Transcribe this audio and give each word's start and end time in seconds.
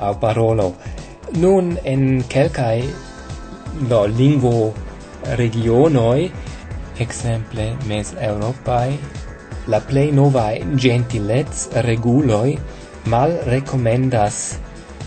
au 0.00 0.14
parolo. 0.22 0.68
Nun 1.36 1.76
en 1.84 2.22
kelkai 2.32 2.80
lo 3.90 4.06
lingvo 4.06 4.72
regionoi 5.40 6.30
exemple 6.98 7.76
mes 7.86 8.14
europai 8.20 8.98
la 9.66 9.80
plei 9.80 10.12
novae 10.12 10.60
gentilets 10.76 11.68
reguloi 11.86 12.58
mal 13.10 13.32
recomendas 13.46 14.58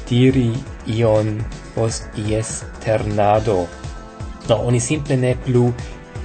diri 0.10 0.52
ion 0.88 1.38
post 1.76 2.08
ies 2.18 2.64
ternado. 2.84 3.68
No, 4.50 4.56
oni 4.70 4.80
simple 4.80 5.18
ne 5.20 5.34
plu 5.46 5.68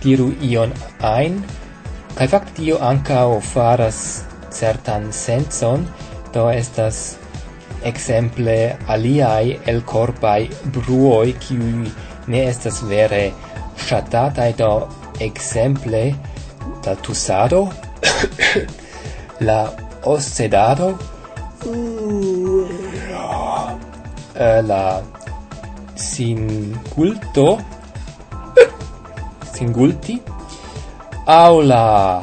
tiru 0.02 0.30
ion 0.40 0.72
ein, 1.02 1.40
kai 2.16 2.28
fact 2.28 2.54
tio 2.56 2.78
o 2.78 3.40
faras 3.40 4.24
certan 4.50 5.12
senson, 5.12 5.86
do 6.32 6.48
estas 6.50 7.16
exemple 7.82 8.76
aliai 8.86 9.58
el 9.66 9.82
corpai 9.82 10.48
bruoi, 10.72 11.34
qui 11.34 11.56
ne 12.26 12.46
estas 12.46 12.82
vere 12.82 13.32
shatatai, 13.76 14.52
do 14.56 15.01
exemple 15.22 16.14
la 16.84 16.96
tusado, 16.96 17.70
la 19.40 19.72
oscedado, 20.04 20.98
uh, 21.64 22.66
eh, 24.34 24.62
la 24.62 25.02
singulto, 25.94 27.58
singulti, 29.54 30.20
au 31.26 31.60
la 31.62 32.20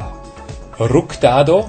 ructado, 0.78 1.68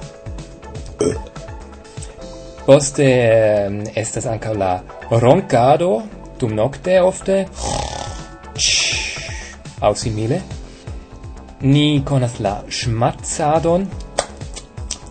poste 2.65 3.07
eh, 3.07 3.83
estas 3.95 4.25
anca 4.27 4.53
la 4.53 4.81
roncado, 5.09 6.03
dum 6.39 6.55
nocte 6.55 6.99
ofte, 6.99 7.47
au 9.81 9.95
simile, 9.95 10.41
Ni 11.61 12.01
conas 12.01 12.39
la 12.41 12.63
schmatzadon, 12.67 13.83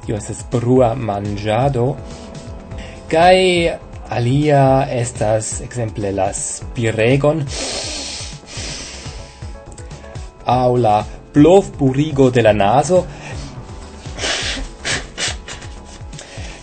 io 0.09 0.17
es 0.17 0.41
brua 0.51 0.97
mangiado, 0.99 1.85
kai 3.07 3.71
alia 4.11 4.83
estas 4.91 5.61
exemple 5.63 6.11
la 6.11 6.33
spiregon, 6.35 7.45
au 10.45 10.77
la 10.77 11.05
plovburigo 11.33 12.31
de 12.35 12.43
la 12.43 12.53
naso, 12.53 13.05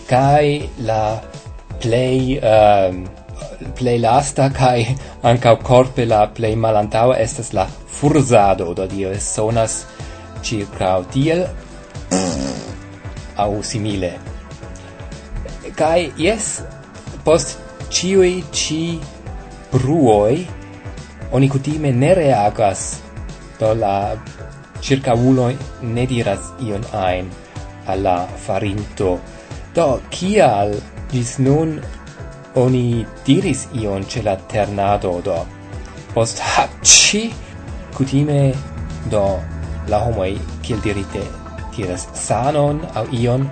kai 0.06 0.68
la 0.84 1.02
play 1.80 2.36
um, 2.44 3.06
plej 3.78 3.98
lasta 4.02 4.48
kai 4.54 4.86
ankaŭ 5.30 5.54
corpe 5.68 6.06
la 6.06 6.24
plej 6.34 6.54
malantaŭa 6.56 7.18
estas 7.24 7.52
la 7.52 7.66
furzado. 7.98 8.74
Do 8.74 8.86
dio 8.86 9.14
sonas 9.20 9.84
circa 10.42 10.96
tiel 11.12 11.46
au 13.36 13.62
simile. 13.62 14.12
Kai 15.78 16.10
yes 16.18 16.62
post 17.24 17.58
ciui 17.90 18.44
ci 18.52 18.98
bruoi 19.72 20.46
oni 21.32 21.48
kutime 21.48 21.92
ne 21.92 22.14
reagas 22.14 22.84
do 23.60 23.74
la 23.74 24.16
ĉirkaŭuloj 24.86 25.52
ne 25.94 26.06
diras 26.06 26.52
ion 26.64 26.84
ein 26.94 27.30
alla 27.86 28.16
farinto. 28.46 29.18
Do 29.74 29.88
kial 30.10 30.74
dis 31.12 31.36
nun 31.38 31.78
Oni 32.58 33.06
diris 33.26 33.66
ion 33.78 34.02
ce 34.10 34.22
la 34.26 34.34
ternado 34.50 35.12
do. 35.24 35.36
Post 36.14 36.40
hacci 36.42 37.28
cutime 37.94 38.52
do 39.10 39.22
la 39.88 40.00
homoi, 40.06 40.34
kiel 40.62 40.80
dirite, 40.82 41.22
tiras 41.74 42.08
sanon 42.14 42.80
au 42.98 43.06
ion, 43.14 43.46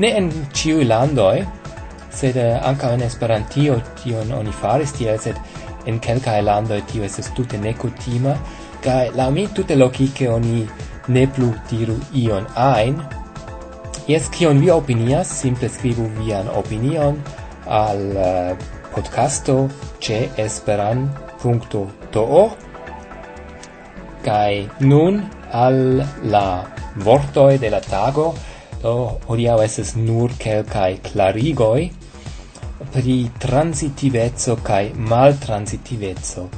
ne 0.00 0.10
en 0.18 0.30
ciu 0.52 0.82
landoi, 0.84 1.44
sed 2.10 2.36
eh, 2.36 2.58
anca 2.66 2.90
in 2.96 3.06
Esperantio 3.06 3.78
tion 4.02 4.34
oni 4.34 4.52
faris 4.62 4.92
tiel, 4.98 5.18
sed 5.18 5.38
en 5.86 6.00
quelcae 6.02 6.42
landoi 6.42 6.82
tio 6.90 7.06
estes 7.06 7.30
tute 7.36 7.60
necutima, 7.60 8.34
cae 8.82 9.10
la 9.14 9.30
mi 9.30 9.46
tute 9.54 9.78
logice 9.78 10.28
oni 10.28 10.66
ne 11.08 11.26
plu 11.26 11.54
diru 11.70 11.96
ion 12.24 12.46
ein, 12.56 13.00
Yes, 14.10 14.26
kion 14.34 14.58
vi 14.58 14.70
opinias, 14.74 15.28
simple 15.30 15.68
scribu 15.70 16.08
vian 16.16 16.48
opinion, 16.58 17.20
al 17.70 18.02
eh, 18.16 18.56
podcasto 18.94 19.70
ce 19.98 20.28
esperan.to 20.36 22.26
kai 24.26 24.68
nun 24.80 25.22
al 25.52 26.04
la 26.22 26.46
vortoi 26.96 27.58
de 27.58 27.70
la 27.70 27.80
tago 27.80 28.34
do 28.82 29.20
hodiau 29.28 29.62
esses 29.62 29.94
nur 29.94 30.30
kelkai 30.38 30.98
clarigoi 31.02 31.90
pri 32.90 33.30
transitivezzo 33.38 34.56
kai 34.64 34.90
maltransitivezzo. 34.96 36.48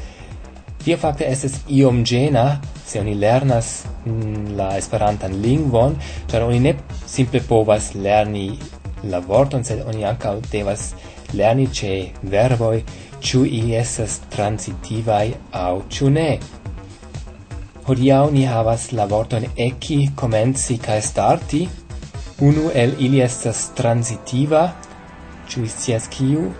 Tia 0.82 0.96
fakte 0.96 1.26
estes 1.30 1.60
iom 1.68 2.04
gena 2.04 2.60
se 2.86 3.00
oni 3.00 3.14
lernas 3.14 3.84
mm, 4.04 4.54
la 4.58 4.76
esperantan 4.78 5.34
lingvon, 5.42 5.96
ĉar 6.30 6.46
oni 6.46 6.60
ne 6.60 6.72
simple 7.06 7.42
povas 7.48 7.92
lerni 7.94 8.46
la 9.10 9.18
vorton, 9.18 9.64
sed 9.64 9.82
oni 9.86 10.04
ankaŭ 10.04 10.36
devas 10.50 10.92
lerni 11.34 11.66
ĉe 11.66 11.92
verboj, 12.22 12.82
ĉu 13.22 13.44
ili 13.46 13.76
estas 13.78 14.18
transitivaj 14.34 15.26
aŭ 15.52 15.74
ĉu 15.88 16.10
ne. 16.10 16.30
Hodiaŭ 17.86 18.24
ni 18.30 18.44
havas 18.46 18.90
la 18.92 19.06
vorton 19.10 19.46
eki, 19.66 20.00
komenci 20.16 20.78
kaj 20.82 21.00
starti. 21.02 21.62
Unu 22.42 22.70
el 22.74 22.94
ili 22.98 23.20
estas 23.22 23.68
transitiva, 23.78 24.62
ĉu 25.48 25.62
vi 25.62 25.68
scias 25.68 26.08
kiu? 26.10 26.50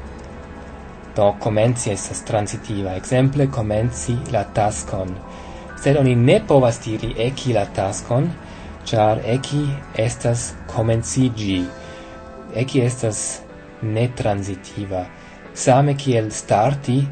Do 1.16 1.32
komenci 1.44 1.90
estas 1.92 2.24
transitiva, 2.24 2.96
ekzemple 2.96 3.46
komenci 3.50 4.16
la 4.32 4.44
taskon. 4.54 5.14
Sed 5.82 5.98
oni 5.98 6.14
ne 6.16 6.40
povas 6.48 6.78
diri 6.84 7.14
eki 7.26 7.54
la 7.58 7.66
taskon, 7.76 8.30
char 8.86 9.20
eki 9.26 9.62
estas 9.98 10.52
komenciĝi 10.74 11.62
eki 12.54 12.80
estas 12.80 13.42
netransitiva. 13.82 15.06
Same 15.54 15.94
kiel 15.94 16.30
starti, 16.30 17.02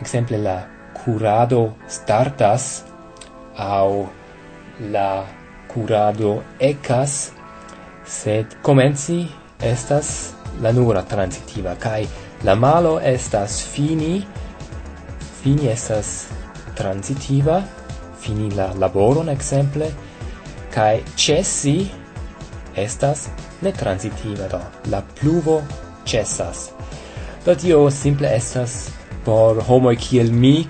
exemple 0.00 0.38
la 0.38 0.58
curado 0.92 1.74
startas, 1.88 2.84
au 3.56 4.08
la 4.90 5.24
curado 5.66 6.42
ecas, 6.58 7.32
sed 8.06 8.58
comenci 8.62 9.26
estas 9.60 10.34
la 10.62 10.72
nura 10.72 11.02
transitiva, 11.02 11.74
kai 11.76 12.06
la 12.44 12.54
malo 12.54 12.98
estas 13.00 13.60
fini, 13.66 14.22
fini 15.42 15.68
estas 15.68 16.28
transitiva, 16.78 17.62
fini 18.18 18.50
la 18.54 18.72
laboron 18.74 19.28
exemple, 19.28 19.90
kai 20.70 21.02
cessi 21.16 21.90
estas 22.74 23.28
ne 23.62 23.72
transitiva 23.72 24.48
do. 24.48 24.60
La 24.90 25.02
pluvo 25.20 25.62
cessas. 26.04 26.70
Do 27.44 27.54
tio 27.54 27.90
simple 27.90 28.30
estas 28.36 28.90
por 29.24 29.62
homo 29.68 29.92
kiel 30.00 30.32
mi, 30.32 30.66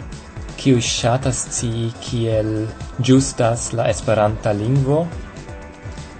kiu 0.59 0.81
ŝatas 0.83 1.45
ci 1.55 1.93
kiel 2.03 2.67
justas 2.99 3.73
la 3.73 3.89
esperanta 3.91 4.53
lingvo. 4.53 5.07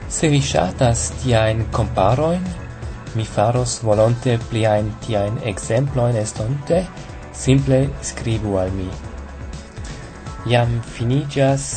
Se 0.09 0.29
vi 0.29 0.41
ŝatas 0.41 1.09
tiajn 1.23 1.65
komparojn, 1.75 2.45
mi 3.17 3.25
faros 3.27 3.81
volonte 3.83 4.39
pliajn 4.51 4.93
tiajn 5.07 5.43
ekzemplojn 5.51 6.17
estonte, 6.23 6.85
simple 7.35 7.83
skribu 8.03 8.57
al 8.63 8.71
mi. 8.77 8.89
Jam 10.49 10.79
finiĝas 10.95 11.69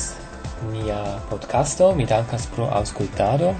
nia 0.71 1.01
podcasto, 1.29 1.89
mi 1.97 2.05
dankas 2.05 2.45
pro 2.53 2.69
aŭskultado 2.69 3.55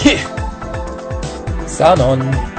Sanon! 1.77 2.56